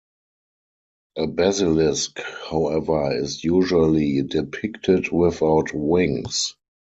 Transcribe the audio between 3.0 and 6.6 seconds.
is usually depicted without wings.